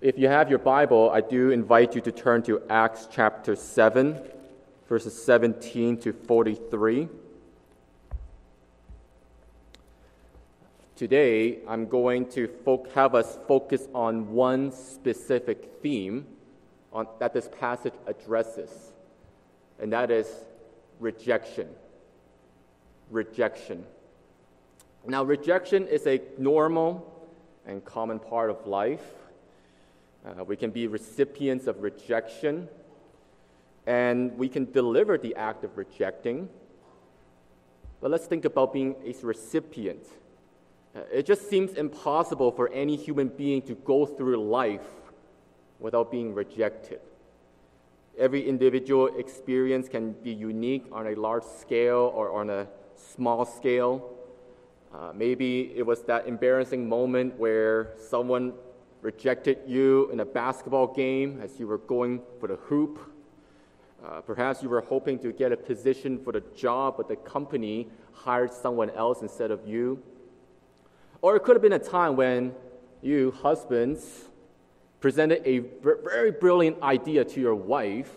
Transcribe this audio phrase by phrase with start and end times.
[0.00, 4.20] If you have your Bible, I do invite you to turn to Acts chapter 7,
[4.88, 7.08] verses 17 to 43.
[10.96, 12.48] Today, I'm going to
[12.94, 16.26] have us focus on one specific theme
[16.92, 18.70] on, that this passage addresses,
[19.78, 20.28] and that is
[20.98, 21.68] rejection.
[23.10, 23.84] Rejection.
[25.06, 27.30] Now, rejection is a normal
[27.66, 29.04] and common part of life.
[30.28, 32.68] Uh, we can be recipients of rejection,
[33.86, 36.48] and we can deliver the act of rejecting.
[38.00, 40.04] But let's think about being a recipient.
[40.94, 44.86] Uh, it just seems impossible for any human being to go through life
[45.80, 47.00] without being rejected.
[48.18, 52.66] Every individual experience can be unique on a large scale or on a
[52.96, 54.10] small scale.
[54.92, 58.52] Uh, maybe it was that embarrassing moment where someone
[59.02, 62.98] rejected you in a basketball game as you were going for the hoop.
[64.04, 67.88] Uh, perhaps you were hoping to get a position for the job, but the company
[68.12, 70.02] hired someone else instead of you.
[71.20, 72.54] Or it could have been a time when
[73.02, 74.24] you, husbands,
[75.00, 78.12] presented a very brilliant idea to your wife,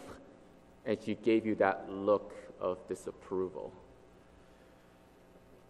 [0.85, 3.71] and she gave you that look of disapproval.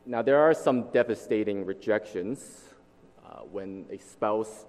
[0.06, 2.64] Now, there are some devastating rejections
[3.26, 4.66] uh, when a spouse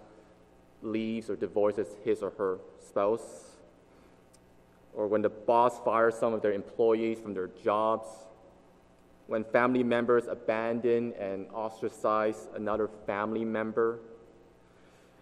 [0.83, 3.50] leaves or divorces his or her spouse,
[4.94, 8.08] or when the boss fires some of their employees from their jobs,
[9.27, 13.98] when family members abandon and ostracize another family member.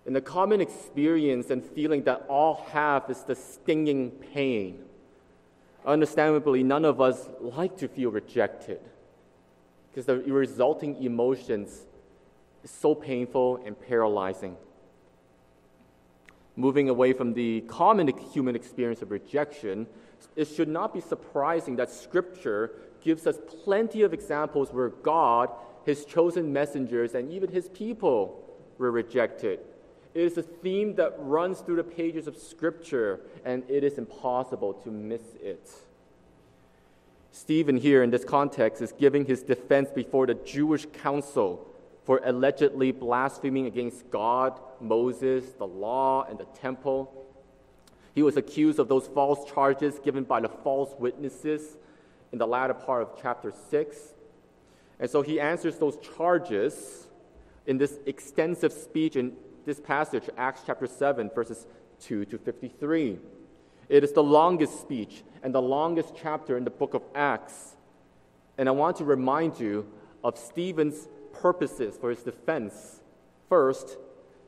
[0.06, 4.83] And the common experience and feeling that all have is the stinging pain.
[5.86, 8.80] Understandably, none of us like to feel rejected
[9.91, 11.86] because the resulting emotions
[12.64, 14.56] is so painful and paralyzing.
[16.61, 19.86] Moving away from the common human experience of rejection,
[20.36, 25.48] it should not be surprising that Scripture gives us plenty of examples where God,
[25.86, 28.45] His chosen messengers, and even His people
[28.77, 29.61] were rejected.
[30.12, 34.74] It is a theme that runs through the pages of Scripture, and it is impossible
[34.74, 35.67] to miss it.
[37.33, 41.67] Stephen, here in this context, is giving his defense before the Jewish council
[42.05, 47.27] for allegedly blaspheming against God, Moses, the law, and the temple.
[48.14, 51.77] He was accused of those false charges given by the false witnesses
[52.33, 53.96] in the latter part of chapter 6.
[54.98, 57.06] And so he answers those charges
[57.66, 59.33] in this extensive speech in
[59.64, 61.66] this passage, Acts chapter 7, verses
[62.00, 63.18] 2 to 53.
[63.89, 67.77] It is the longest speech and the longest chapter in the book of Acts.
[68.58, 69.86] And I want to remind you
[70.22, 73.01] of Stephen's purposes for his defense.
[73.48, 73.96] First,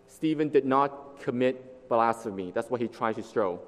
[0.06, 2.52] Stephen did not commit blasphemy.
[2.52, 3.60] That's what he tries to show.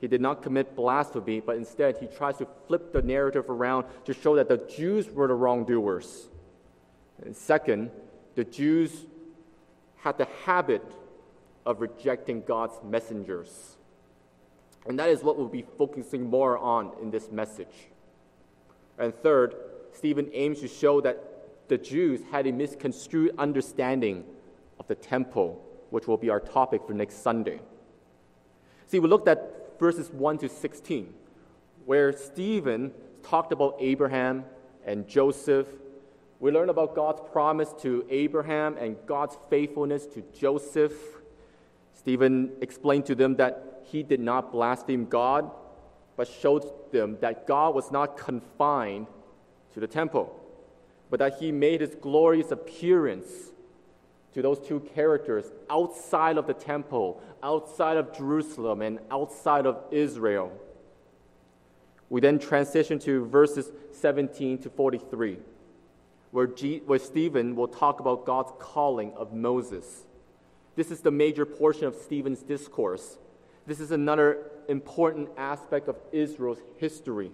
[0.00, 4.12] He did not commit blasphemy, but instead he tries to flip the narrative around to
[4.12, 6.28] show that the Jews were the wrongdoers.
[7.24, 7.90] And second,
[8.34, 9.06] the Jews
[9.98, 10.82] had the habit
[11.64, 13.76] of rejecting God's messengers.
[14.86, 17.90] And that is what we'll be focusing more on in this message.
[18.98, 19.54] And third,
[19.92, 21.31] Stephen aims to show that
[21.72, 24.24] the Jews had a misconstrued understanding
[24.78, 27.60] of the temple, which will be our topic for next Sunday.
[28.88, 31.14] See, we looked at verses 1 to 16,
[31.86, 34.44] where Stephen talked about Abraham
[34.84, 35.66] and Joseph.
[36.40, 40.92] We learned about God's promise to Abraham and God's faithfulness to Joseph.
[41.94, 45.50] Stephen explained to them that he did not blaspheme God,
[46.18, 49.06] but showed them that God was not confined
[49.72, 50.38] to the temple,
[51.12, 53.26] but that he made his glorious appearance
[54.32, 60.50] to those two characters outside of the temple, outside of Jerusalem, and outside of Israel.
[62.08, 65.36] We then transition to verses 17 to 43,
[66.30, 70.06] where, G- where Stephen will talk about God's calling of Moses.
[70.76, 73.18] This is the major portion of Stephen's discourse.
[73.66, 77.32] This is another important aspect of Israel's history.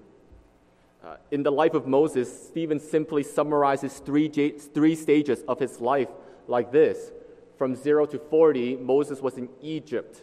[1.04, 6.08] Uh, in the life of Moses, Stephen simply summarizes three, three stages of his life
[6.48, 7.12] like this
[7.56, 10.22] From 0 to 40, Moses was in Egypt.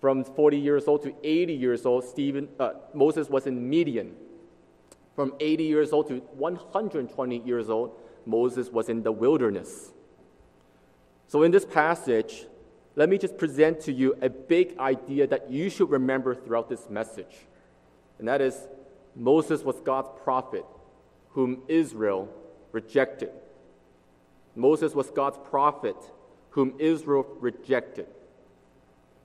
[0.00, 4.16] From 40 years old to 80 years old, Stephen, uh, Moses was in Midian.
[5.14, 7.94] From 80 years old to 120 years old,
[8.24, 9.92] Moses was in the wilderness.
[11.26, 12.46] So, in this passage,
[12.96, 16.88] let me just present to you a big idea that you should remember throughout this
[16.88, 17.46] message.
[18.18, 18.66] And that is
[19.14, 20.64] Moses was God's prophet,
[21.30, 22.28] whom Israel
[22.72, 23.30] rejected.
[24.54, 25.96] Moses was God's prophet,
[26.50, 28.06] whom Israel rejected.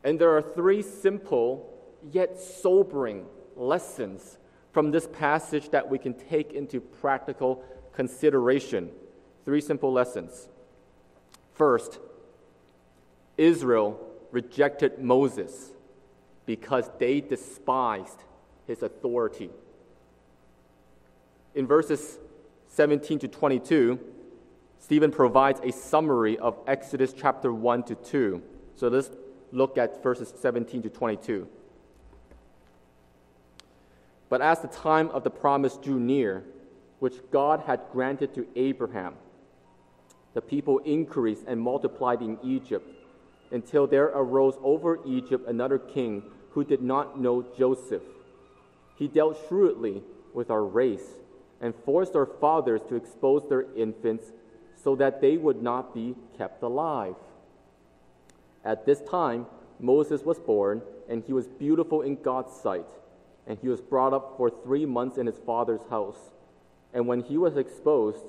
[0.03, 1.71] And there are three simple
[2.11, 4.37] yet sobering lessons
[4.71, 8.91] from this passage that we can take into practical consideration.
[9.45, 10.49] Three simple lessons.
[11.53, 11.99] First,
[13.37, 13.99] Israel
[14.31, 15.71] rejected Moses
[16.45, 18.19] because they despised
[18.67, 19.49] his authority.
[21.55, 22.19] In verses
[22.67, 23.97] 17 to 22,
[24.77, 28.43] Stephen provides a summary of Exodus chapter 1 to 2.
[28.75, 29.09] So let's
[29.53, 31.47] look at verses 17 to 22.
[34.27, 36.43] But as the time of the promise drew near,
[36.99, 39.13] which God had granted to Abraham,
[40.33, 42.91] the people increased and multiplied in Egypt
[43.51, 48.03] until there arose over Egypt another king who did not know Joseph.
[48.97, 50.03] He dealt shrewdly
[50.33, 51.07] with our race
[51.65, 54.31] and forced our fathers to expose their infants
[54.75, 57.15] so that they would not be kept alive.
[58.63, 59.47] At this time,
[59.79, 62.85] Moses was born, and he was beautiful in God's sight,
[63.47, 66.19] and he was brought up for three months in his father's house.
[66.93, 68.25] And when he was exposed,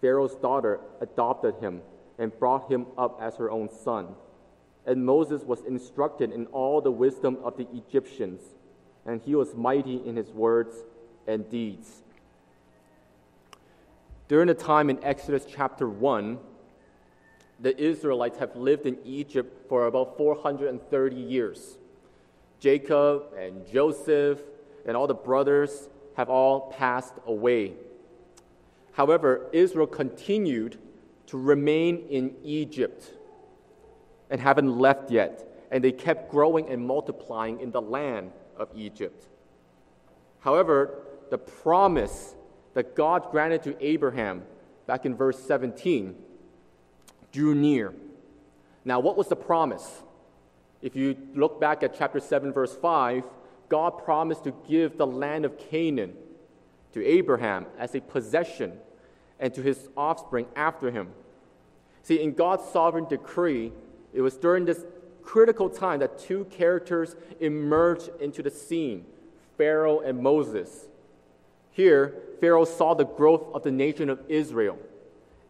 [0.00, 1.82] Pharaoh's daughter adopted him
[2.18, 4.16] and brought him up as her own son.
[4.84, 8.40] And Moses was instructed in all the wisdom of the Egyptians,
[9.06, 10.74] and he was mighty in his words
[11.28, 12.02] and deeds.
[14.28, 16.38] During the time in Exodus chapter 1,
[17.60, 21.78] the Israelites have lived in Egypt for about 430 years.
[22.58, 24.40] Jacob and Joseph
[24.84, 27.74] and all the brothers have all passed away.
[28.92, 30.78] However, Israel continued
[31.26, 33.12] to remain in Egypt
[34.30, 39.28] and haven't left yet, and they kept growing and multiplying in the land of Egypt.
[40.40, 42.35] However, the promise
[42.76, 44.42] that God granted to Abraham
[44.86, 46.14] back in verse 17
[47.32, 47.94] drew near.
[48.84, 50.02] Now, what was the promise?
[50.82, 53.24] If you look back at chapter 7, verse 5,
[53.70, 56.12] God promised to give the land of Canaan
[56.92, 58.74] to Abraham as a possession
[59.40, 61.08] and to his offspring after him.
[62.02, 63.72] See, in God's sovereign decree,
[64.12, 64.84] it was during this
[65.22, 69.06] critical time that two characters emerged into the scene
[69.56, 70.88] Pharaoh and Moses.
[71.76, 74.78] Here, Pharaoh saw the growth of the nation of Israel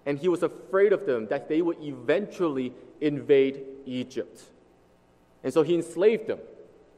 [0.07, 4.43] and he was afraid of them that they would eventually invade Egypt.
[5.45, 6.41] And so he enslaved them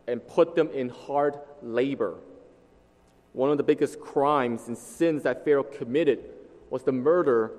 [0.06, 2.14] and put them in hard labor.
[3.34, 6.20] One of the biggest crimes and sins that Pharaoh committed
[6.70, 7.52] was the murder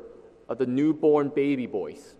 [0.47, 2.15] of the newborn baby boys.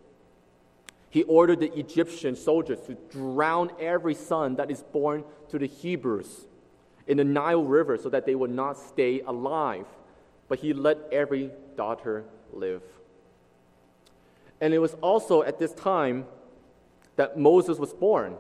[1.10, 6.46] He ordered the Egyptian soldiers to drown every son that is born to the Hebrews
[7.10, 9.88] in the Nile River so that they would not stay alive.
[10.48, 12.24] But he let every daughter
[12.54, 12.84] live.
[14.62, 16.26] And it was also at this time
[17.16, 18.38] that Moses was born.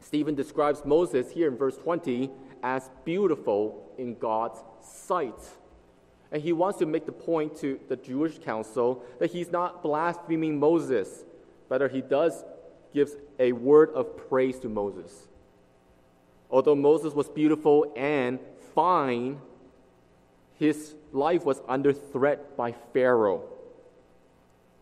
[0.00, 2.30] Stephen describes Moses here in verse 20
[2.62, 5.38] as beautiful in God's sight.
[6.30, 10.58] And he wants to make the point to the Jewish council that he's not blaspheming
[10.58, 11.24] Moses,
[11.68, 12.44] but he does
[12.92, 15.26] gives a word of praise to Moses.
[16.54, 18.38] Although Moses was beautiful and
[18.76, 19.40] fine,
[20.56, 23.42] his life was under threat by Pharaoh.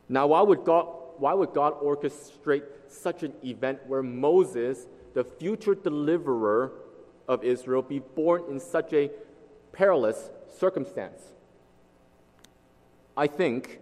[0.07, 0.87] Now, why would God,
[1.17, 6.73] why would God orchestrate such an event where Moses, the future deliverer
[7.27, 9.11] of Israel, be born in such a
[9.73, 11.23] perilous circumstance?
[13.17, 13.81] I think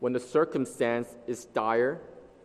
[0.00, 2.00] when the circumstance is dire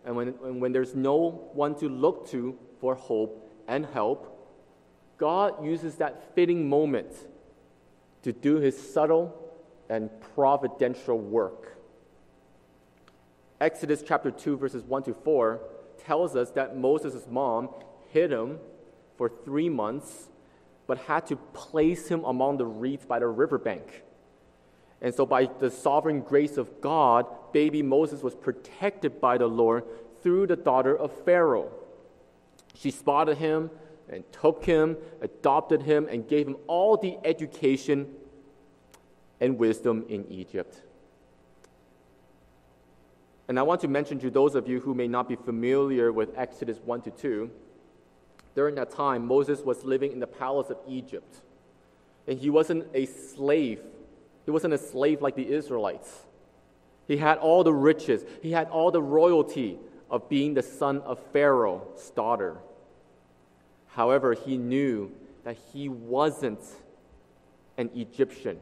[0.06, 4.30] and when, and when there's no one to look to for hope and help,
[5.24, 7.15] God uses that fitting moment
[8.24, 9.34] to do his subtle
[9.89, 11.77] and providential work.
[13.62, 15.62] Exodus chapter 2, verses 1 to 4
[16.03, 17.70] tells us that Moses' mom
[18.10, 18.60] hid him
[19.15, 20.27] for three months,
[20.88, 24.03] but had to place him among the reeds by the riverbank.
[25.01, 29.86] And so, by the sovereign grace of God, baby Moses was protected by the Lord
[30.22, 31.72] through the daughter of Pharaoh.
[32.75, 33.72] She spotted him
[34.10, 38.14] and took him, adopted him, and gave him all the education
[39.40, 40.82] and wisdom in Egypt.
[43.48, 46.38] And I want to mention to those of you who may not be familiar with
[46.38, 47.52] Exodus 1 to 2,
[48.56, 51.42] during that time, Moses was living in the palace of Egypt.
[52.28, 53.82] And he wasn't a slave.
[54.46, 56.24] He wasn't a slave like the Israelites.
[57.08, 59.78] He had all the riches, he had all the royalty
[60.10, 62.58] of being the son of Pharaoh's daughter.
[63.96, 65.12] However, he knew
[65.44, 66.62] that he wasn't
[67.78, 68.60] an Egyptian,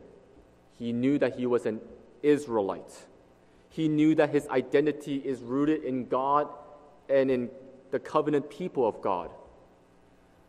[0.77, 1.79] he knew that he was an
[2.21, 3.05] Israelite.
[3.69, 6.49] He knew that his identity is rooted in God
[7.07, 7.49] and in
[7.91, 9.29] the covenant people of God.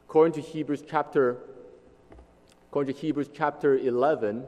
[0.08, 1.38] According to Hebrews chapter
[2.68, 4.44] according to Hebrews chapter 11,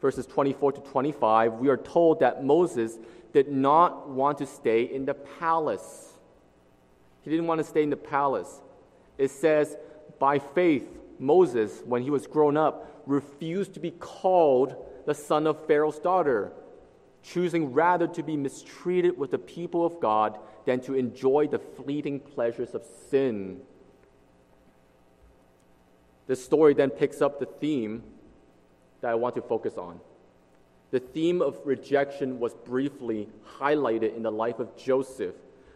[0.00, 2.96] verses 24 to 25, we are told that Moses
[3.32, 6.14] did not want to stay in the palace.
[7.22, 8.62] He didn't want to stay in the palace.
[9.18, 9.76] It says,
[10.18, 10.86] by faith,
[11.18, 14.74] Moses, when he was grown up, refused to be called
[15.06, 16.52] the son of Pharaoh's daughter,
[17.22, 22.20] choosing rather to be mistreated with the people of God than to enjoy the fleeting
[22.20, 23.60] pleasures of sin.
[26.26, 28.02] This story then picks up the theme
[29.00, 30.00] that I want to focus on.
[30.90, 33.28] The theme of rejection was briefly
[33.58, 35.34] highlighted in the life of Joseph,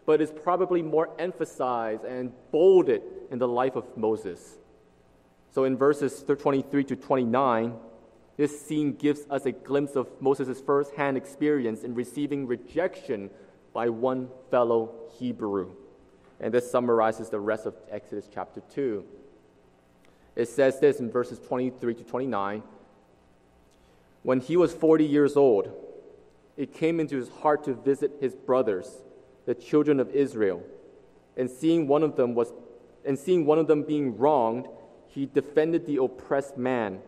[0.09, 4.57] but is probably more emphasized and bolded in the life of Moses.
[5.51, 7.75] So in verses 23 to 29,
[8.39, 13.29] this scene gives us a glimpse of Moses' first hand experience in receiving rejection
[13.75, 15.73] by one fellow Hebrew.
[16.41, 19.05] And this summarizes the rest of Exodus chapter 2.
[20.37, 22.63] It says this in verses 23 to 29
[24.23, 25.71] When he was 40 years old,
[26.57, 29.03] it came into his heart to visit his brothers,
[29.49, 30.63] the children of Israel.
[31.39, 32.53] And seeing one of them was
[33.07, 34.69] and seeing one of them being wronged,
[35.07, 37.01] he defended the oppressed man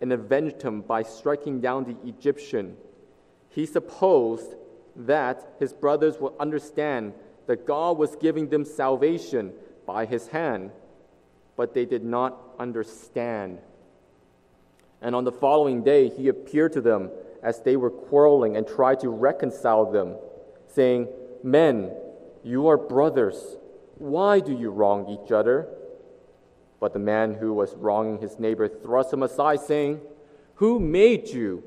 [0.00, 2.76] and avenged him by striking down the Egyptian.
[3.48, 4.54] He supposed
[4.94, 7.14] that his brothers would understand
[7.48, 9.52] that God was giving them salvation
[9.84, 10.70] by his hand,
[11.56, 13.58] but they did not understand.
[15.02, 17.10] And on the following day, he appeared to them
[17.42, 20.14] as they were quarreling and tried to reconcile them,
[20.68, 21.08] saying,
[21.42, 21.92] Men,
[22.42, 23.56] you are brothers.
[23.96, 25.68] Why do you wrong each other?
[26.80, 30.00] But the man who was wronging his neighbor thrust him aside, saying,
[30.56, 31.64] Who made you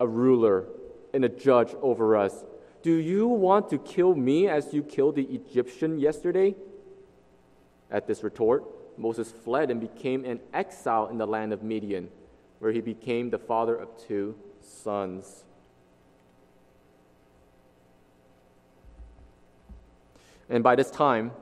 [0.00, 0.66] a ruler
[1.12, 2.44] and a judge over us?
[2.82, 6.54] Do you want to kill me as you killed the Egyptian yesterday?
[7.90, 8.64] At this retort,
[8.98, 12.08] Moses fled and became an exile in the land of Midian,
[12.58, 15.44] where he became the father of two sons.
[20.48, 21.32] And by this time,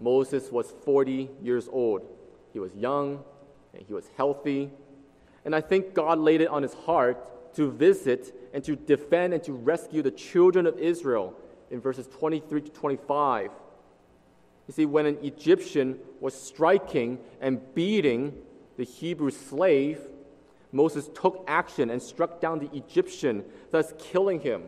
[0.00, 2.02] Moses was 40 years old.
[2.52, 3.22] He was young
[3.74, 4.70] and he was healthy.
[5.44, 9.42] And I think God laid it on his heart to visit and to defend and
[9.44, 11.34] to rescue the children of Israel
[11.70, 13.50] in verses 23 to 25.
[14.68, 18.34] You see, when an Egyptian was striking and beating
[18.76, 20.00] the Hebrew slave,
[20.72, 24.62] Moses took action and struck down the Egyptian, thus killing him.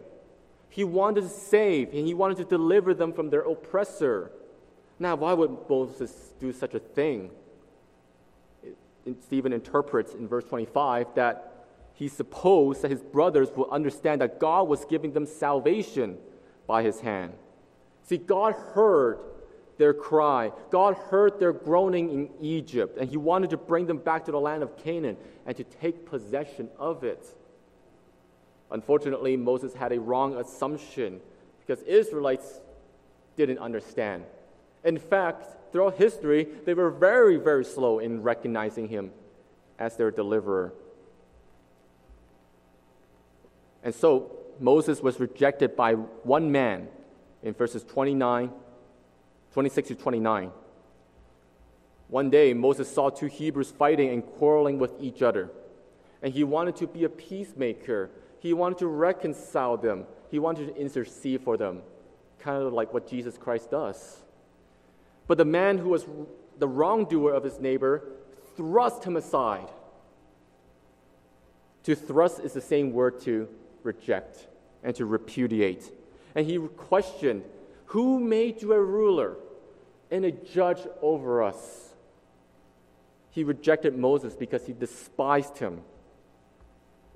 [0.73, 4.33] He wanted to save and he wanted to deliver them from their oppressor.
[4.99, 7.31] Now, why would Moses do such a thing?
[9.21, 14.67] Stephen interprets in verse 25 that he supposed that his brothers would understand that God
[14.67, 16.17] was giving them salvation
[16.67, 17.35] by his hand.
[18.05, 19.19] See, God heard
[19.77, 20.53] their cry.
[20.71, 24.41] God heard their groaning in Egypt, and he wanted to bring them back to the
[24.41, 27.27] land of Canaan and to take possession of it.
[28.73, 31.21] Unfortunately, Moses had a wrong assumption
[31.61, 32.61] because Israelites
[33.37, 34.25] didn't understand.
[34.83, 39.13] In fact, throughout history, they were very, very slow in recognizing him
[39.79, 40.73] as their deliverer.
[43.83, 46.89] And so Moses was rejected by one man
[47.43, 48.51] in verses 29,
[49.53, 50.51] 26 to 29.
[52.09, 55.51] One day, Moses saw two Hebrews fighting and quarreling with each other.
[56.23, 58.11] And he wanted to be a peacemaker.
[58.43, 60.05] He wanted to reconcile them.
[60.29, 61.83] He wanted to intercede for them,
[62.41, 64.25] kind of like what Jesus Christ does.
[65.29, 66.07] But the man who was
[66.59, 68.03] the wrongdoer of his neighbor
[68.57, 69.69] thrust him aside.
[71.85, 73.49] To thrust is the same word to
[73.85, 74.49] reject
[74.83, 75.93] and to repudiate.
[76.35, 77.45] And he questioned,
[77.87, 79.37] Who made you a ruler
[80.11, 81.91] and a judge over us?
[83.31, 85.83] He rejected Moses because he despised him.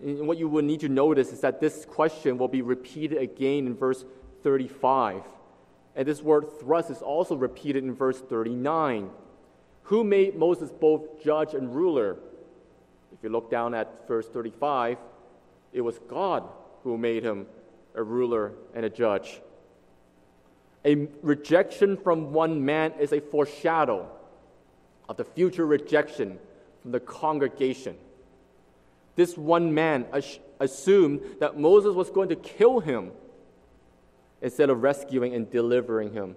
[0.02, 3.66] And what you will need to notice is that this question will be repeated again
[3.66, 4.04] in verse
[4.42, 5.22] 35.
[5.94, 9.10] And this word thrust is also repeated in verse 39.
[9.84, 12.18] Who made Moses both judge and ruler?
[13.12, 14.98] If you look down at verse 35,
[15.72, 16.44] it was God
[16.82, 17.46] who made him
[17.94, 19.40] a ruler and a judge.
[20.84, 24.08] A rejection from one man is a foreshadow
[25.08, 26.38] of the future rejection
[26.82, 27.96] from the congregation.
[29.16, 30.06] This one man
[30.60, 33.12] assumed that Moses was going to kill him
[34.40, 36.36] instead of rescuing and delivering him.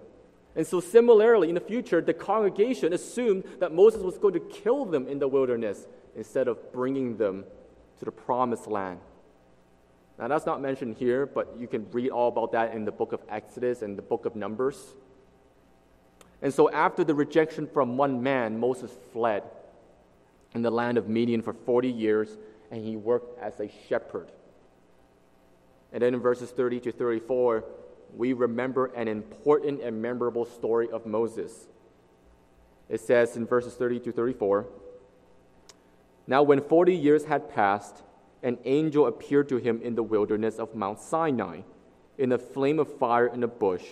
[0.56, 4.84] And so, similarly, in the future, the congregation assumed that Moses was going to kill
[4.84, 7.44] them in the wilderness instead of bringing them
[7.98, 8.98] to the promised land.
[10.18, 13.12] Now, that's not mentioned here, but you can read all about that in the book
[13.12, 14.94] of Exodus and the book of Numbers.
[16.42, 19.44] And so, after the rejection from one man, Moses fled
[20.54, 22.36] in the land of Midian for 40 years,
[22.70, 24.30] and he worked as a shepherd.
[25.92, 27.64] And then in verses 30 to 34,
[28.16, 31.68] we remember an important and memorable story of Moses.
[32.88, 34.66] It says in verses 30 to 34
[36.26, 38.02] Now, when 40 years had passed,
[38.42, 41.60] an angel appeared to him in the wilderness of Mount Sinai,
[42.18, 43.84] in a flame of fire in a bush.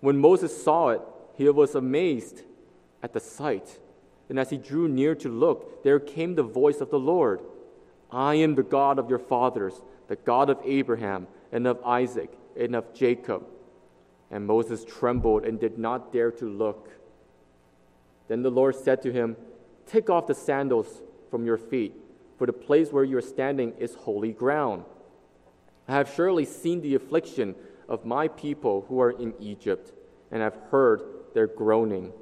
[0.00, 1.00] When Moses saw it,
[1.36, 2.42] he was amazed
[3.02, 3.78] at the sight.
[4.28, 7.40] And as he drew near to look, there came the voice of the Lord
[8.10, 12.74] I am the God of your fathers, the God of Abraham, and of Isaac, and
[12.74, 13.46] of Jacob.
[14.30, 16.90] And Moses trembled and did not dare to look.
[18.28, 19.36] Then the Lord said to him,
[19.86, 21.94] Take off the sandals from your feet,
[22.36, 24.84] for the place where you are standing is holy ground.
[25.86, 27.54] I have surely seen the affliction
[27.88, 29.92] of my people who are in Egypt,
[30.30, 32.12] and have heard their groaning,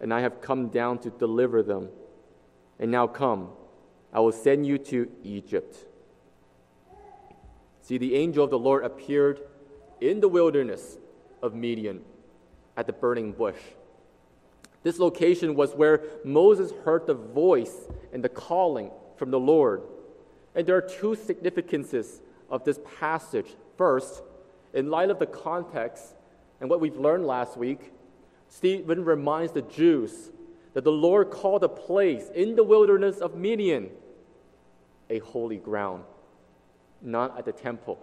[0.00, 1.88] and I have come down to deliver them.
[2.78, 3.50] And now come,
[4.16, 5.76] I will send you to Egypt.
[7.82, 9.42] See, the angel of the Lord appeared
[10.00, 10.96] in the wilderness
[11.42, 12.00] of Midian
[12.78, 13.58] at the burning bush.
[14.82, 19.82] This location was where Moses heard the voice and the calling from the Lord.
[20.54, 23.54] And there are two significances of this passage.
[23.76, 24.22] First,
[24.72, 26.14] in light of the context
[26.62, 27.92] and what we've learned last week,
[28.48, 30.30] Stephen reminds the Jews
[30.72, 33.90] that the Lord called a place in the wilderness of Midian
[35.10, 36.04] a holy ground,
[37.02, 37.98] not at the temple,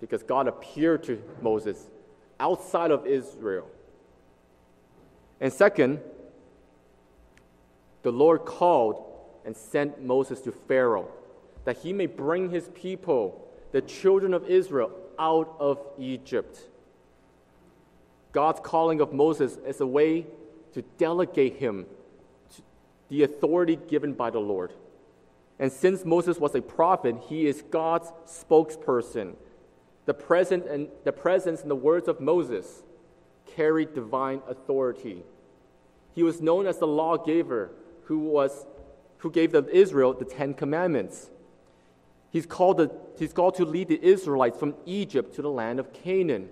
[0.00, 1.86] because God appeared to Moses
[2.40, 3.68] outside of Israel.
[5.40, 6.00] And second,
[8.02, 9.04] the Lord called
[9.44, 11.10] and sent Moses to Pharaoh
[11.64, 16.60] that he may bring his people, the children of Israel, out of Egypt.
[18.32, 20.26] God's calling of Moses is a way
[20.72, 21.86] to delegate him
[23.08, 24.72] the authority given by the Lord.
[25.58, 29.34] And since Moses was a prophet, he is God's spokesperson.
[30.06, 32.82] The, present and, the presence and the words of Moses
[33.54, 35.22] carried divine authority.
[36.12, 37.70] He was known as the lawgiver
[38.04, 38.66] who, was,
[39.18, 41.30] who gave the Israel the Ten Commandments.
[42.30, 45.92] He's called, the, he's called to lead the Israelites from Egypt to the land of
[45.92, 46.48] Canaan.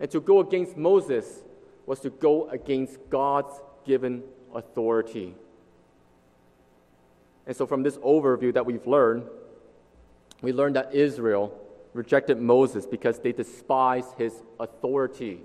[0.00, 1.42] And to go against Moses
[1.86, 3.54] was to go against God's
[3.84, 4.22] given
[4.54, 5.34] authority.
[7.48, 9.24] And so, from this overview that we've learned,
[10.40, 11.58] we learned that Israel
[11.94, 15.40] rejected Moses because they despised his authority.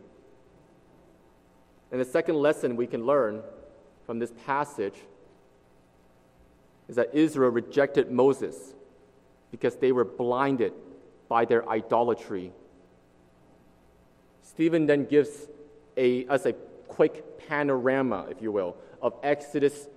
[1.92, 3.42] And the second lesson we can learn
[4.06, 4.96] from this passage
[6.88, 8.76] is that Israel rejected Moses
[9.50, 10.74] because they were blinded
[11.28, 12.52] by their idolatry
[14.44, 15.30] Stephen then gives
[15.98, 16.54] a, us a
[16.88, 19.88] quick panorama, if you will, of Exodus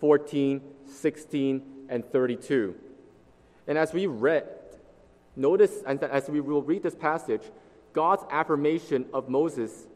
[0.00, 2.74] 14, 16, and 32.
[3.66, 4.44] And as we read,
[5.34, 7.42] notice, and as we will read this passage,
[7.92, 9.86] God's affirmation of Moses.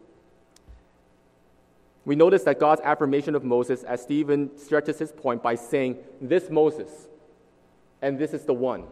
[2.05, 6.49] We notice that God's affirmation of Moses, as Stephen stretches his point by saying, This
[6.49, 7.09] Moses,
[8.01, 8.85] and this is the one.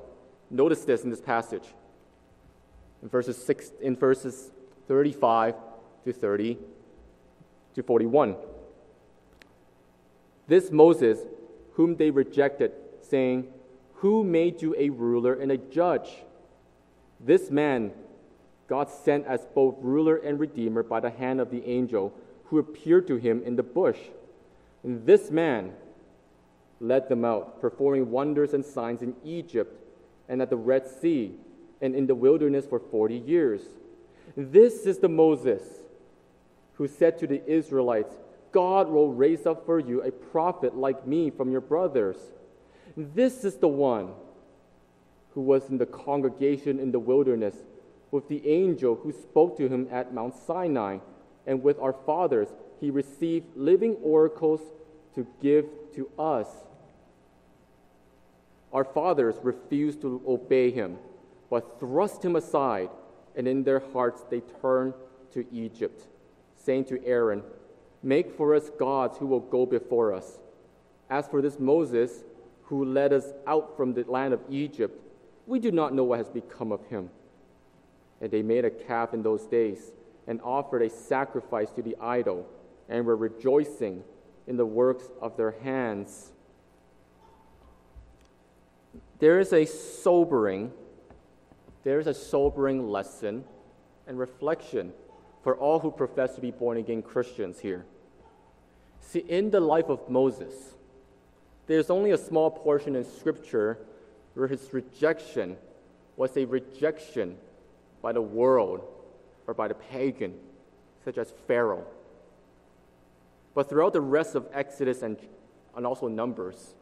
[0.51, 1.65] Notice this in this passage.
[3.03, 4.51] In verses, six, in verses
[4.89, 5.55] 35
[6.05, 6.59] to 30
[7.75, 8.37] to 41.
[10.47, 11.21] This Moses,
[11.79, 13.47] whom they rejected, saying,
[13.95, 16.09] Who made you a ruler and a judge?
[17.21, 17.93] This man
[18.67, 22.13] God sent as both ruler and redeemer by the hand of the angel
[22.47, 23.99] who appeared to him in the bush.
[24.83, 25.73] And this man
[26.81, 29.73] led them out, performing wonders and signs in Egypt
[30.29, 31.37] and at the Red Sea
[31.81, 33.63] and in the wilderness for 40 years.
[34.37, 35.63] This is the Moses
[36.75, 38.15] who said to the Israelites,
[38.53, 42.17] God will raise up for you a prophet like me from your brothers.
[42.97, 44.11] This is the one
[45.35, 47.55] who was in the congregation in the wilderness
[48.11, 50.99] with the angel who spoke to him at Mount Sinai,
[51.47, 52.49] and with our fathers
[52.81, 54.61] he received living oracles
[55.15, 56.49] to give to us.
[58.73, 60.99] Our fathers refused to obey him,
[61.51, 62.91] but thrust him aside
[63.39, 64.95] and in their hearts they turned
[65.33, 66.03] to Egypt,
[66.57, 67.43] saying to Aaron,
[68.03, 70.39] Make for us gods who will go before us.
[71.11, 72.25] As for this Moses,
[72.65, 74.99] who led us out from the land of Egypt,
[75.47, 77.11] we do not know what has become of him.
[78.21, 79.93] And they made a calf in those days
[80.27, 82.47] and offered a sacrifice to the idol
[82.89, 84.03] and were rejoicing
[84.47, 86.33] in the works of their hands.
[89.19, 90.73] There is a sobering
[91.85, 93.45] there is a sobering lesson
[94.07, 94.93] and reflection
[95.49, 97.87] for all who profess to be born again Christians here.
[99.01, 100.53] See, in the life of Moses,
[101.67, 103.79] there's only a small portion in Scripture
[104.35, 105.57] where his rejection
[106.19, 107.39] was a rejection
[108.03, 108.87] by the world
[109.47, 110.35] or by the pagan,
[111.03, 111.87] such as Pharaoh.
[113.55, 115.17] But throughout the rest of Exodus and,
[115.75, 116.75] and also Numbers,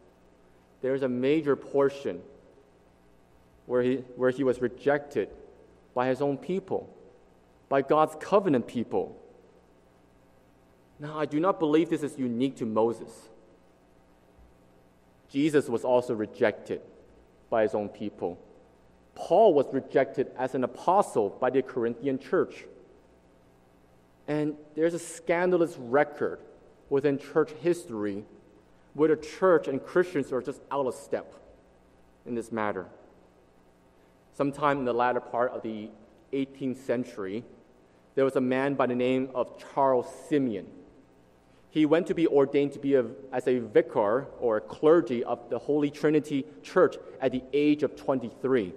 [0.83, 2.21] there's a major portion
[3.67, 5.29] where he, where he was rejected
[5.95, 6.93] by his own people,
[7.69, 9.21] by God's covenant people.
[10.99, 13.11] Now, I do not believe this is unique to Moses.
[15.29, 16.81] Jesus was also rejected
[17.51, 18.39] by his own people.
[19.15, 22.65] Paul was rejected as an apostle by the Corinthian church.
[24.29, 26.41] And there's a scandalous record
[26.89, 28.25] within church history
[28.95, 31.35] where the church and Christians are just out of step
[32.25, 32.87] in this matter.
[34.35, 35.91] Sometime in the latter part of the
[36.33, 37.45] 18th century,
[38.17, 40.67] there was a man by the name of Charles Simeon.
[41.71, 45.51] He went to be ordained to be a, as a vicar or a clergy of
[45.51, 48.73] the Holy Trinity Church at the age of 23,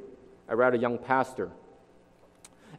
[0.49, 1.49] a rather young pastor.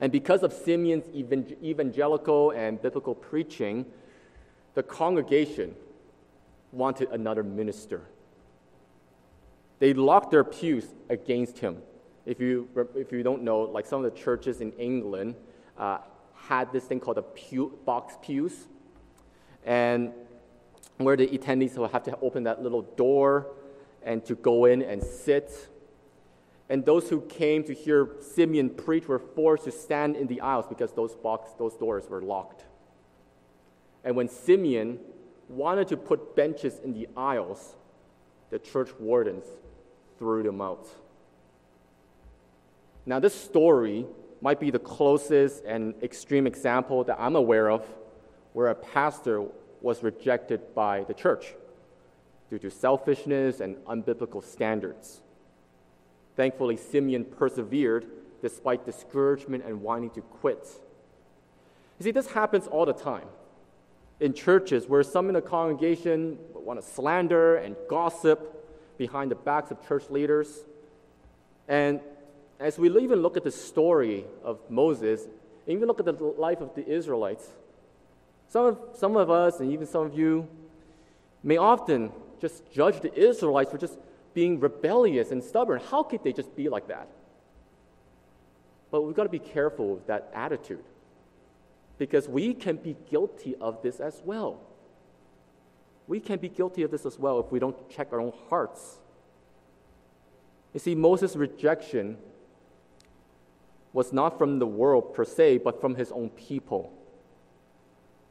[0.03, 3.87] And because of Simeon's evangelical and biblical preaching,
[4.75, 5.75] the congregation
[6.73, 8.03] wanted another minister.
[9.79, 11.79] They locked their pews against him.
[12.27, 15.37] If you, if you don't know, like some of the churches in England
[15.79, 15.99] uh,
[16.49, 18.67] had this thing called the pew, box pews,
[19.65, 20.13] and
[20.99, 23.47] where the attendees will have to open that little door
[24.03, 25.69] and to go in and sit.
[26.69, 30.67] And those who came to hear Simeon preach were forced to stand in the aisles
[30.69, 32.65] because those, box, those doors were locked.
[34.05, 34.99] And when Simeon
[35.49, 37.75] wanted to put benches in the aisles,
[38.51, 39.45] the church wardens
[40.19, 40.87] threw them out.
[43.05, 44.07] Now, this story
[44.41, 47.87] might be the closest and extreme example that I'm aware of
[48.53, 49.45] where a pastor
[49.81, 51.55] was rejected by the church
[52.49, 55.21] due to selfishness and unbiblical standards.
[56.37, 58.07] Thankfully, Simeon persevered
[58.43, 60.67] despite discouragement and wanting to quit.
[61.99, 63.29] You see, this happens all the time
[64.21, 69.71] in churches where some in the congregation want to slander and gossip behind the backs
[69.71, 70.61] of church leaders.
[71.69, 72.01] And
[72.61, 75.27] as we even look at the story of Moses,
[75.67, 77.49] even look at the life of the Israelites,
[78.49, 80.47] some of, some of us, and even some of you,
[81.43, 83.99] may often just judge the Israelites for just
[84.35, 85.81] being rebellious and stubborn.
[85.91, 87.09] How could they just be like that?
[88.91, 90.85] But we've got to be careful with that attitude
[91.97, 94.61] because we can be guilty of this as well.
[96.07, 98.99] We can be guilty of this as well if we don't check our own hearts.
[100.75, 102.19] You see, Moses' rejection
[103.93, 106.93] was not from the world per se, but from his own people.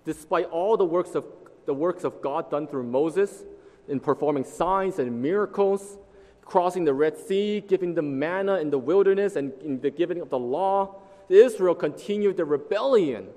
[0.06, 1.26] Despite all the works of,
[1.66, 3.44] the works of God done through Moses
[3.88, 5.98] in performing signs and miracles,
[6.46, 10.30] crossing the Red Sea, giving them manna in the wilderness, and in the giving of
[10.30, 10.96] the law,
[11.28, 13.28] Israel continued their rebellion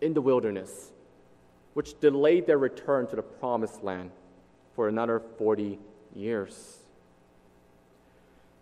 [0.00, 0.92] in the wilderness,
[1.74, 4.10] which delayed their return to the promised land
[4.74, 5.78] for another 40
[6.14, 6.78] years.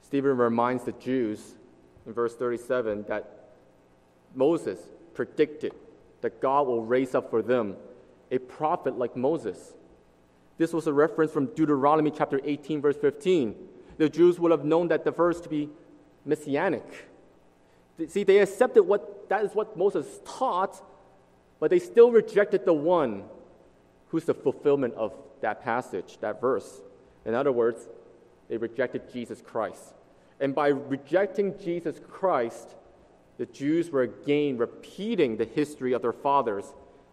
[0.03, 1.55] Stephen reminds the Jews
[2.11, 3.53] in verse 37 that
[4.35, 4.81] Moses
[5.15, 5.73] predicted
[6.23, 7.77] that God will raise up for them
[8.33, 9.75] a prophet like Moses.
[10.59, 13.55] This was a reference from Deuteronomy chapter 18, verse 15.
[13.97, 15.69] The Jews would have known that the verse to be
[16.25, 17.09] messianic.
[18.09, 20.83] See, they accepted what that is what Moses taught,
[21.61, 23.23] but they still rejected the one
[24.09, 26.81] who's the fulfillment of that passage, that verse.
[27.25, 27.87] In other words,
[28.49, 29.95] they rejected Jesus Christ.
[30.41, 32.75] And by rejecting Jesus Christ,
[33.37, 36.65] the Jews were again repeating the history of their fathers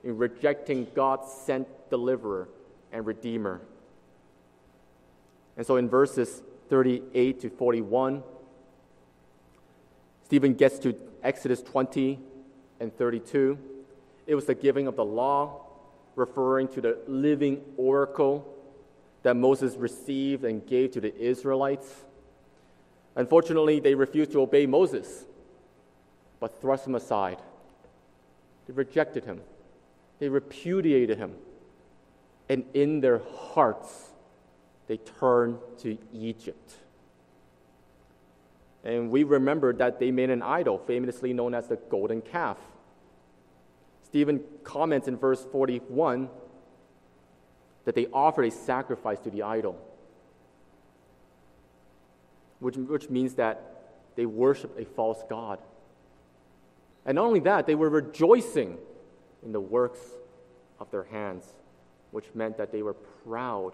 [0.04, 2.48] in rejecting God's sent deliverer
[2.92, 3.62] and redeemer.
[5.58, 8.24] And so in verses 38 to 41,
[10.26, 12.20] Stephen gets to Exodus 20
[12.80, 13.58] and 32.
[14.26, 15.66] It was the giving of the law,
[16.16, 18.54] referring to the living oracle
[19.24, 22.06] that Moses received and gave to the Israelites.
[23.18, 25.26] Unfortunately, they refused to obey Moses,
[26.40, 27.42] but thrust him aside.
[28.68, 29.42] They rejected him,
[30.20, 31.34] they repudiated him,
[32.48, 34.12] and in their hearts,
[34.86, 36.76] they turned to Egypt.
[38.84, 42.58] And we remember that they made an idol, famously known as the golden calf.
[44.04, 46.30] Stephen comments in verse 41
[47.86, 49.82] that they offered a sacrifice to the idol,
[52.60, 53.62] which, which means that
[54.15, 55.60] they worshiped a false God.
[57.06, 58.78] And not only that, they were rejoicing
[59.43, 60.00] in the works
[60.80, 61.46] of their hands.
[62.12, 63.74] which meant that they were proud.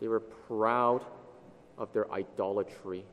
[0.00, 1.04] They were proud
[1.78, 3.04] of their idolatry.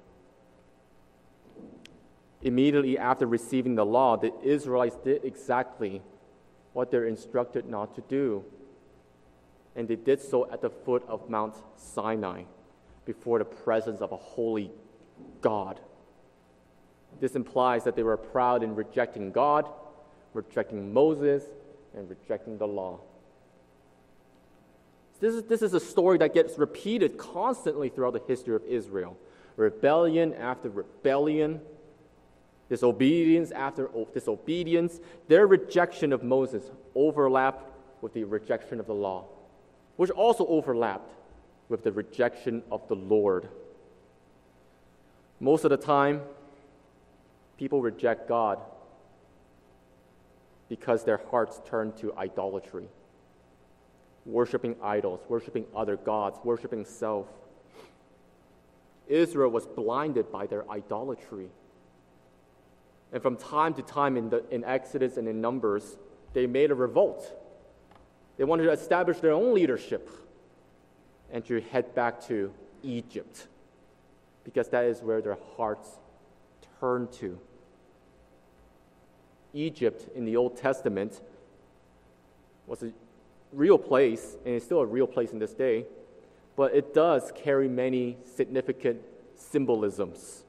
[2.42, 6.02] Immediately after receiving the law, the Israelites did exactly
[6.74, 8.44] what they're instructed not to do.
[9.76, 12.44] And they did so at the foot of Mount Sinai,
[13.08, 14.70] before the presence of a holy
[15.42, 15.80] God.
[17.20, 19.68] This implies that they were proud in rejecting God,
[20.34, 21.44] rejecting Moses,
[21.96, 23.00] and rejecting the law.
[25.20, 29.18] This is, this is a story that gets repeated constantly throughout the history of Israel.
[29.56, 31.62] Rebellion after rebellion,
[32.70, 35.00] disobedience after disobedience.
[35.28, 37.72] Their rejection of Moses overlapped
[38.04, 39.26] with the rejection of the law,
[39.96, 41.12] which also overlapped
[41.70, 43.50] with the rejection of the Lord.
[45.40, 46.22] Most of the time,
[47.58, 48.60] people reject God
[50.70, 52.88] because their hearts turn to idolatry,
[54.26, 57.28] worshiping idols, worshiping other gods, worshiping self.
[59.08, 61.50] Israel was blinded by their idolatry.
[63.14, 65.98] And from time to time in, the, in Exodus and in Numbers,
[66.34, 67.32] they made a revolt.
[68.38, 70.10] They wanted to establish their own leadership
[71.32, 72.52] and to head back to
[72.84, 73.48] Egypt
[74.44, 75.90] because that is where their hearts
[76.80, 77.38] turn to.
[79.54, 81.20] Egypt in the Old Testament
[82.66, 82.94] was a
[83.52, 85.86] real place, and it's still a real place in this day,
[86.56, 89.02] but it does carry many significant
[89.36, 90.44] symbolisms.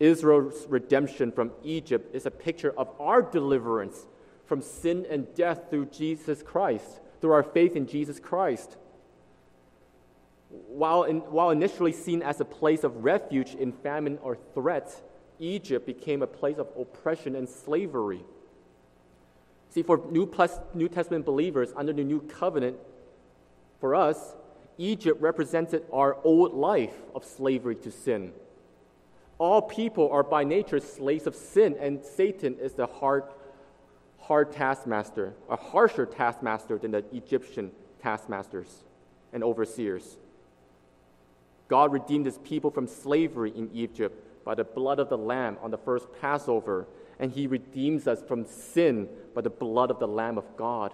[0.00, 4.06] Israel's redemption from Egypt is a picture of our deliverance
[4.46, 8.76] from sin and death through Jesus Christ, through our faith in Jesus Christ.
[10.50, 15.00] While, in, while initially seen as a place of refuge in famine or threat,
[15.38, 18.24] Egypt became a place of oppression and slavery.
[19.70, 22.76] See, for New, Plus, New Testament believers under the New Covenant,
[23.80, 24.34] for us,
[24.78, 28.32] Egypt represented our old life of slavery to sin.
[29.38, 33.24] All people are by nature slaves of sin, and Satan is the hard,
[34.18, 37.70] hard taskmaster, a harsher taskmaster than the Egyptian
[38.02, 38.84] taskmasters
[39.32, 40.18] and overseers.
[41.70, 45.70] God redeemed his people from slavery in Egypt by the blood of the Lamb on
[45.70, 46.88] the first Passover,
[47.20, 50.92] and he redeems us from sin by the blood of the Lamb of God.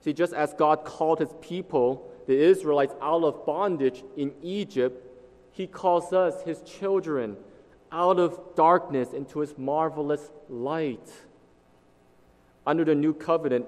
[0.00, 5.06] See, just as God called his people, the Israelites, out of bondage in Egypt,
[5.52, 7.36] he calls us, his children,
[7.92, 11.12] out of darkness into his marvelous light.
[12.66, 13.66] Under the new covenant,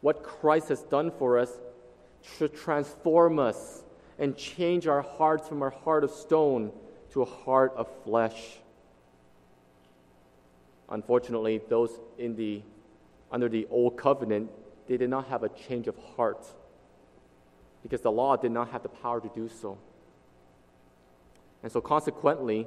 [0.00, 1.50] what Christ has done for us
[2.36, 3.81] should transform us
[4.18, 6.72] and change our hearts from our heart of stone
[7.12, 8.58] to a heart of flesh.
[10.88, 12.62] Unfortunately, those in the,
[13.30, 14.50] under the old covenant,
[14.86, 16.46] they did not have a change of heart
[17.82, 19.78] because the law did not have the power to do so.
[21.62, 22.66] And so, consequently,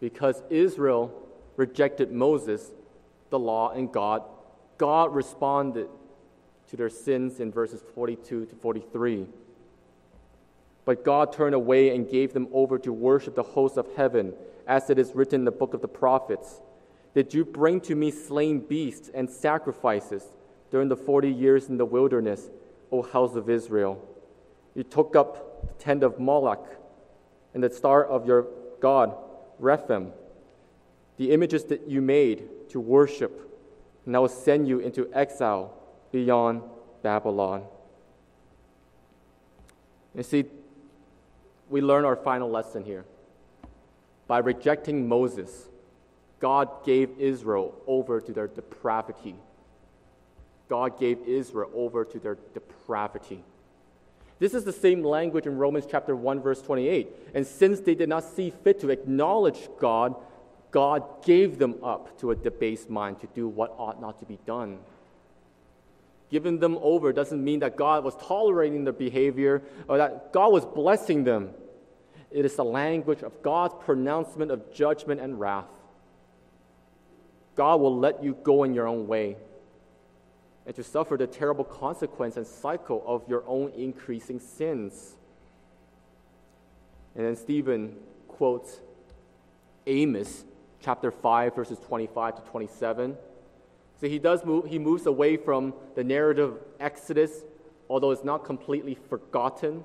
[0.00, 1.12] because Israel
[1.56, 2.70] rejected Moses,
[3.30, 4.22] the law, and God,
[4.78, 5.88] God responded
[6.68, 9.26] to their sins in verses 42 to 43.
[10.86, 14.32] But God turned away and gave them over to worship the host of heaven,
[14.66, 16.62] as it is written in the book of the prophets.
[17.12, 20.22] Did you bring to me slain beasts and sacrifices
[20.70, 22.48] during the forty years in the wilderness,
[22.90, 24.02] O house of Israel?
[24.74, 26.66] You took up the tent of Moloch
[27.52, 28.46] and the star of your
[28.80, 29.14] God,
[29.60, 30.12] Rephan,
[31.16, 33.50] the images that you made to worship,
[34.04, 35.72] and I will send you into exile
[36.12, 36.62] beyond
[37.02, 37.64] Babylon.
[40.14, 40.44] You see,
[41.68, 43.04] we learn our final lesson here.
[44.26, 45.68] By rejecting Moses,
[46.40, 49.36] God gave Israel over to their depravity.
[50.68, 53.42] God gave Israel over to their depravity.
[54.38, 57.08] This is the same language in Romans chapter 1 verse 28.
[57.34, 60.14] And since they did not see fit to acknowledge God,
[60.70, 64.38] God gave them up to a debased mind to do what ought not to be
[64.44, 64.78] done.
[66.30, 70.64] Giving them over doesn't mean that God was tolerating their behavior or that God was
[70.64, 71.50] blessing them.
[72.30, 75.68] It is the language of God's pronouncement of judgment and wrath.
[77.54, 79.36] God will let you go in your own way
[80.66, 85.14] and to suffer the terrible consequence and cycle of your own increasing sins.
[87.14, 88.80] And then Stephen quotes
[89.86, 90.44] Amos
[90.80, 93.16] chapter 5, verses 25 to 27.
[94.00, 97.44] So he does move, he moves away from the narrative of Exodus,
[97.88, 99.84] although it's not completely forgotten.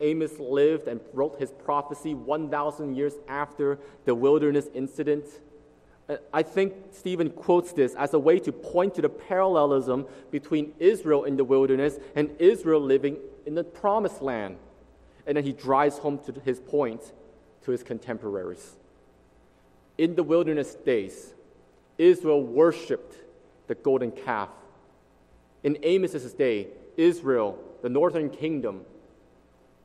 [0.00, 5.26] Amos lived and wrote his prophecy 1,000 years after the wilderness incident.
[6.08, 10.72] Uh, I think Stephen quotes this as a way to point to the parallelism between
[10.78, 14.56] Israel in the wilderness and Israel living in the promised land.
[15.26, 17.12] And then he drives home to his point
[17.64, 18.76] to his contemporaries.
[19.98, 21.34] In the wilderness days,
[22.02, 23.14] Israel worshiped
[23.68, 24.48] the golden calf.
[25.62, 28.82] In Amos's day, Israel, the northern kingdom,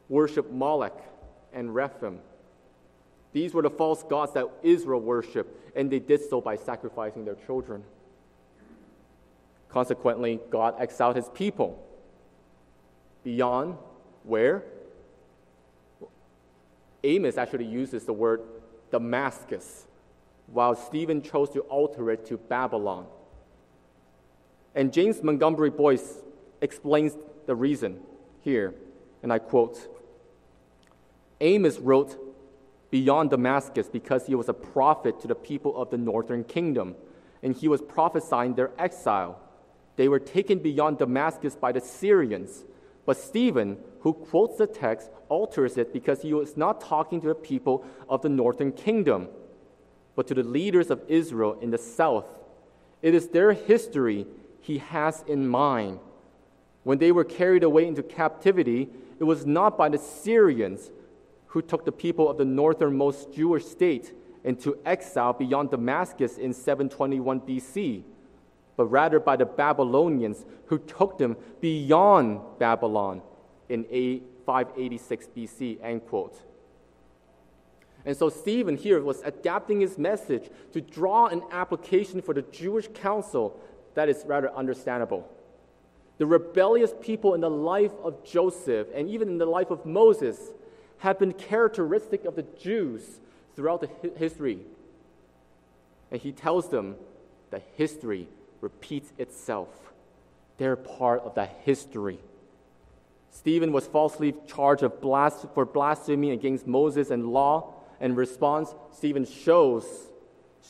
[0.09, 0.99] worshiped Moloch
[1.53, 2.17] and Rephan.
[3.33, 7.35] These were the false gods that Israel worshiped, and they did so by sacrificing their
[7.45, 7.83] children.
[9.69, 11.83] Consequently, God exiled his people
[13.23, 13.77] beyond
[14.23, 14.63] where?
[17.03, 18.41] Amos actually uses the word
[18.91, 19.85] Damascus,
[20.47, 23.05] while Stephen chose to alter it to Babylon.
[24.73, 26.21] And James Montgomery Boice
[26.61, 27.99] explains the reason
[28.41, 28.73] here,
[29.23, 29.79] and I quote
[31.41, 32.17] Amos wrote
[32.89, 36.95] beyond Damascus because he was a prophet to the people of the northern kingdom,
[37.43, 39.39] and he was prophesying their exile.
[39.97, 42.63] They were taken beyond Damascus by the Syrians.
[43.05, 47.35] But Stephen, who quotes the text, alters it because he was not talking to the
[47.35, 49.29] people of the northern kingdom,
[50.17, 52.25] but to the leaders of Israel in the south.
[53.03, 54.25] It is their history
[54.59, 55.99] he has in mind.
[56.83, 60.89] When they were carried away into captivity, it was not by the Syrians
[61.45, 64.11] who took the people of the northernmost Jewish state
[64.43, 68.01] into exile beyond Damascus in 721 BC,
[68.75, 73.21] but rather by the Babylonians who took them beyond Babylon
[73.69, 73.83] in
[74.47, 75.77] 586 BC.
[75.83, 76.46] End quote.
[78.07, 82.87] And so Stephen here was adapting his message to draw an application for the Jewish
[82.93, 83.59] council
[83.95, 85.29] that is rather understandable.
[86.17, 90.39] The rebellious people in the life of Joseph and even in the life of Moses
[90.99, 93.19] have been characteristic of the Jews
[93.57, 94.59] throughout the history.
[96.09, 96.95] And he tells them
[97.51, 98.29] that history
[98.61, 99.67] repeats itself.
[100.57, 102.19] They're part of that history.
[103.31, 107.73] Stephen was falsely charged of blas- for blasphemy against Moses and law.
[107.99, 109.85] In response, Stephen shows,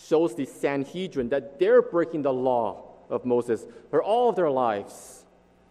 [0.08, 5.26] shows the Sanhedrin that they're breaking the law of Moses for all of their lives.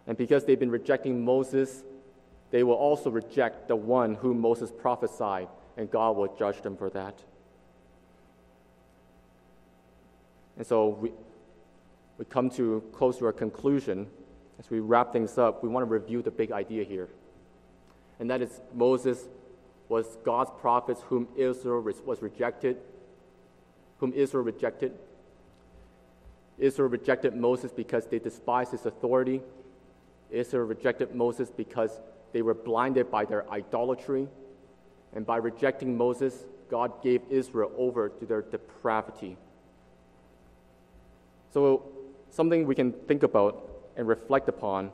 [0.07, 1.83] And because they've been rejecting Moses
[2.51, 6.91] they will also reject the one whom Moses prophesied, and God will judge them for
[6.91, 7.19] that.
[10.57, 11.13] And so we,
[12.19, 14.07] we come to close to our conclusion.
[14.59, 17.09] As we wrap things up, we want to review the big idea here.
[18.19, 19.29] And that is Moses
[19.89, 22.79] was God's prophets whom Israel was rejected,
[23.99, 24.93] whom Israel rejected.
[26.59, 29.43] Israel rejected Moses because they despised his authority.
[30.31, 32.01] Israel rejected Moses because
[32.33, 34.29] they were blinded by their idolatry,
[35.15, 39.37] and by rejecting Moses, God gave Israel over to their depravity.
[41.53, 41.83] So,
[42.31, 44.91] something we can think about and reflect upon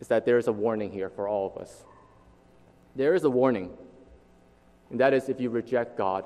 [0.00, 1.84] is that there is a warning here for all of us.
[2.96, 3.70] There is a warning,
[4.90, 6.24] and that is if you reject God,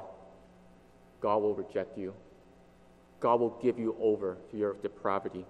[1.21, 2.15] God will reject you.
[3.21, 5.45] God will give you over to your depravity.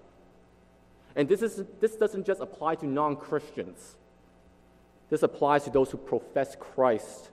[1.16, 3.96] And this, is, this doesn't just apply to non Christians,
[5.10, 7.30] this applies to those who profess Christ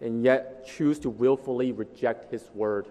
[0.00, 2.86] and yet choose to willfully reject his word.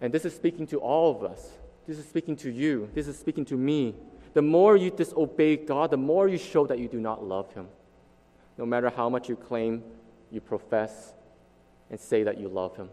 [0.00, 1.50] And this is speaking to all of us.
[1.86, 2.88] This is speaking to you.
[2.94, 3.94] This is speaking to me.
[4.34, 7.66] The more you disobey God, the more you show that you do not love him.
[8.60, 9.82] No matter how much you claim,
[10.30, 11.14] you profess,
[11.88, 12.90] and say that you love him.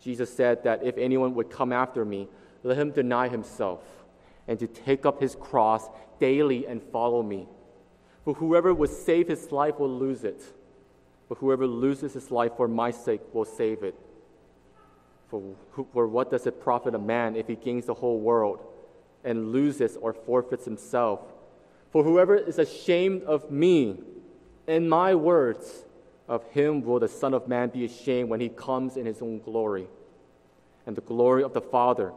[0.00, 2.26] Jesus said that if anyone would come after me,
[2.62, 3.82] let him deny himself
[4.48, 7.46] and to take up his cross daily and follow me.
[8.24, 10.42] For whoever would save his life will lose it,
[11.28, 13.96] but whoever loses his life for my sake will save it.
[15.28, 15.42] For,
[15.92, 18.60] for what does it profit a man if he gains the whole world
[19.24, 21.20] and loses or forfeits himself?
[21.96, 23.96] For whoever is ashamed of me
[24.68, 25.86] and my words,
[26.28, 29.38] of him will the Son of Man be ashamed when he comes in his own
[29.38, 29.86] glory
[30.84, 32.12] and the glory of the Father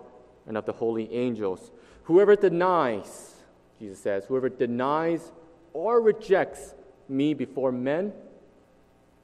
[0.46, 1.72] and of the holy angels.
[2.04, 3.36] Whoever denies,
[3.80, 5.32] Jesus says, whoever denies
[5.72, 6.76] or rejects
[7.08, 8.12] me before men,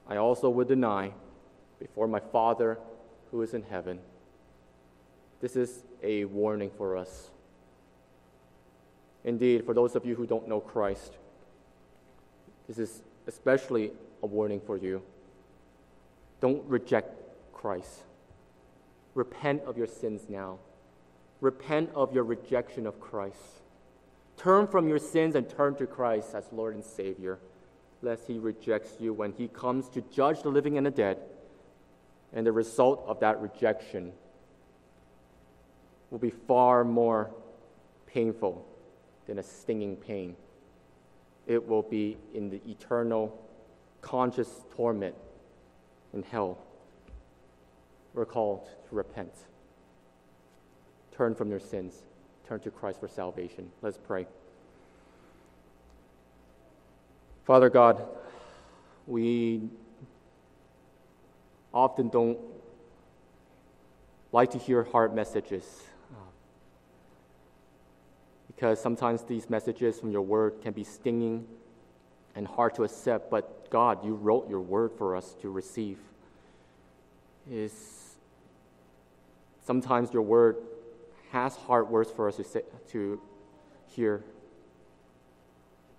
[0.08, 1.12] I also will deny
[1.78, 2.78] before my Father
[3.30, 3.98] who is in heaven.
[5.42, 7.28] This is a warning for us.
[9.26, 11.12] Indeed, for those of you who don't know Christ,
[12.68, 13.90] this is especially
[14.22, 15.02] a warning for you.
[16.40, 17.12] Don't reject
[17.52, 18.04] Christ.
[19.14, 20.58] Repent of your sins now.
[21.40, 23.62] Repent of your rejection of Christ.
[24.36, 27.40] Turn from your sins and turn to Christ as Lord and Savior,
[28.02, 31.18] lest He rejects you when He comes to judge the living and the dead
[32.32, 34.12] And the result of that rejection
[36.10, 37.30] will be far more
[38.06, 38.64] painful
[39.26, 40.36] than a stinging pain.
[41.46, 43.38] It will be in the eternal
[44.00, 45.14] conscious torment
[46.12, 46.58] in hell.
[48.14, 49.32] We're called to repent.
[51.12, 52.02] Turn from your sins.
[52.48, 53.70] Turn to Christ for salvation.
[53.82, 54.26] Let's pray.
[57.44, 58.04] Father God,
[59.06, 59.62] we
[61.72, 62.38] often don't
[64.32, 65.64] like to hear hard messages
[68.56, 71.46] because sometimes these messages from your word can be stinging
[72.34, 75.98] and hard to accept, but God, you wrote your word for us to receive.
[77.50, 78.16] Is
[79.66, 80.56] sometimes your word
[81.32, 83.20] has hard words for us to, say, to
[83.88, 84.24] hear.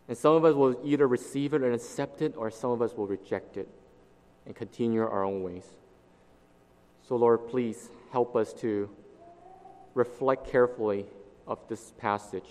[0.08, 2.96] And some of us will either receive it and accept it, or some of us
[2.96, 3.70] will reject it
[4.48, 5.66] and continue our own ways.
[7.08, 8.90] So, Lord, please help us to
[9.94, 11.06] reflect carefully
[11.48, 12.50] of this passage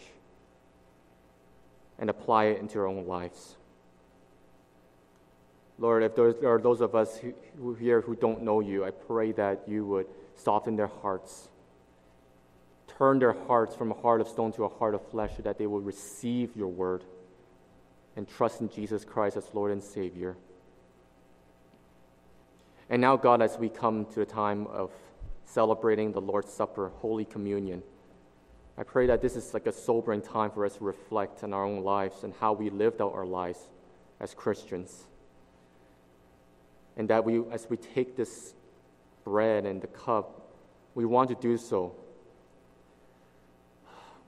[1.99, 3.57] and apply it into our own lives.
[5.79, 8.91] Lord, if there are those of us who, who here who don't know you, I
[8.91, 11.49] pray that you would soften their hearts,
[12.99, 15.59] turn their hearts from a heart of stone to a heart of flesh, so that
[15.59, 17.05] they will receive your word
[18.17, 20.37] and trust in Jesus Christ as Lord and Savior.
[22.89, 24.91] And now, God, as we come to the time of
[25.45, 27.83] celebrating the Lord's Supper, Holy Communion,
[28.79, 31.65] I pray that this is like a sobering time for us to reflect on our
[31.65, 33.59] own lives and how we lived out our lives
[34.21, 35.05] as Christians.
[36.97, 38.55] And that we, as we take this
[39.25, 40.49] bread and the cup,
[40.95, 41.95] we want to do so.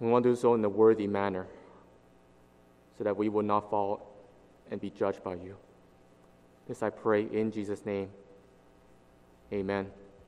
[0.00, 1.46] We want to do so in a worthy manner
[2.96, 4.14] so that we will not fall
[4.70, 5.56] and be judged by you.
[6.66, 8.10] This I pray in Jesus' name.
[9.52, 9.86] Amen.